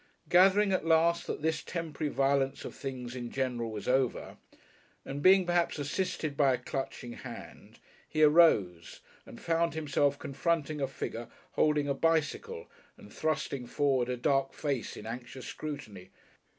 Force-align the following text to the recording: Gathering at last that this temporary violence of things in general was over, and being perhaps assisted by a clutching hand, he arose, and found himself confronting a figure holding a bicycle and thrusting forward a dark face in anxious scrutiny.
Gathering 0.29 0.71
at 0.73 0.83
last 0.83 1.27
that 1.27 1.43
this 1.43 1.61
temporary 1.61 2.11
violence 2.11 2.65
of 2.65 2.73
things 2.73 3.15
in 3.15 3.29
general 3.29 3.69
was 3.69 3.87
over, 3.87 4.37
and 5.05 5.21
being 5.21 5.45
perhaps 5.45 5.77
assisted 5.77 6.35
by 6.35 6.53
a 6.55 6.57
clutching 6.57 7.13
hand, 7.13 7.77
he 8.09 8.23
arose, 8.23 9.01
and 9.27 9.39
found 9.39 9.75
himself 9.75 10.17
confronting 10.17 10.81
a 10.81 10.87
figure 10.87 11.27
holding 11.51 11.87
a 11.87 11.93
bicycle 11.93 12.67
and 12.97 13.13
thrusting 13.13 13.67
forward 13.67 14.09
a 14.09 14.17
dark 14.17 14.53
face 14.53 14.97
in 14.97 15.05
anxious 15.05 15.45
scrutiny. 15.45 16.09